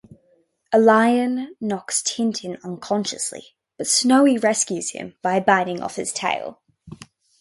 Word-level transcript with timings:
A 0.73 0.79
lion 0.79 1.55
knocks 1.61 2.01
Tintin 2.01 2.57
unconscious, 2.63 3.31
but 3.77 3.85
Snowy 3.85 4.35
rescues 4.39 4.89
him 4.93 5.13
by 5.21 5.39
biting 5.39 5.79
off 5.79 5.99
its 5.99 6.11
tail. 6.11 6.59